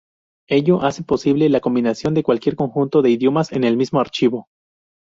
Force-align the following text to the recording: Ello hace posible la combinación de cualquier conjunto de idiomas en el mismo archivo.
Ello 0.49 0.81
hace 0.81 1.03
posible 1.03 1.47
la 1.49 1.59
combinación 1.59 2.15
de 2.15 2.23
cualquier 2.23 2.55
conjunto 2.55 3.03
de 3.03 3.11
idiomas 3.11 3.51
en 3.51 3.63
el 3.65 3.77
mismo 3.77 3.99
archivo. 3.99 4.47